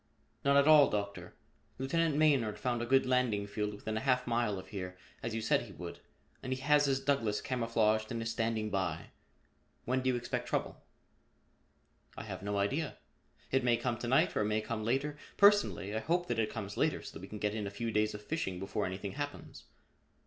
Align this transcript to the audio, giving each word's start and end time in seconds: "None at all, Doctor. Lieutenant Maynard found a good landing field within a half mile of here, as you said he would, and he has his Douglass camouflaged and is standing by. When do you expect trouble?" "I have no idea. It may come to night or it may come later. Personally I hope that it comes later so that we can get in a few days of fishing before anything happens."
"None 0.43 0.57
at 0.57 0.67
all, 0.67 0.89
Doctor. 0.89 1.35
Lieutenant 1.77 2.15
Maynard 2.15 2.57
found 2.57 2.81
a 2.81 2.87
good 2.87 3.05
landing 3.05 3.45
field 3.45 3.71
within 3.75 3.97
a 3.97 4.01
half 4.01 4.25
mile 4.25 4.57
of 4.57 4.69
here, 4.69 4.97
as 5.21 5.35
you 5.35 5.41
said 5.43 5.61
he 5.61 5.73
would, 5.73 5.99
and 6.41 6.51
he 6.51 6.59
has 6.61 6.85
his 6.85 6.99
Douglass 6.99 7.39
camouflaged 7.39 8.11
and 8.11 8.19
is 8.19 8.31
standing 8.31 8.71
by. 8.71 9.11
When 9.85 10.01
do 10.01 10.09
you 10.09 10.15
expect 10.15 10.47
trouble?" 10.47 10.81
"I 12.17 12.23
have 12.23 12.41
no 12.41 12.57
idea. 12.57 12.97
It 13.51 13.63
may 13.63 13.77
come 13.77 13.99
to 13.99 14.07
night 14.07 14.35
or 14.35 14.41
it 14.41 14.45
may 14.45 14.61
come 14.61 14.83
later. 14.83 15.19
Personally 15.37 15.95
I 15.95 15.99
hope 15.99 16.25
that 16.29 16.39
it 16.39 16.49
comes 16.51 16.77
later 16.77 17.03
so 17.03 17.13
that 17.13 17.21
we 17.21 17.27
can 17.27 17.37
get 17.37 17.53
in 17.53 17.67
a 17.67 17.69
few 17.69 17.91
days 17.91 18.15
of 18.15 18.23
fishing 18.23 18.57
before 18.57 18.87
anything 18.87 19.11
happens." 19.11 19.65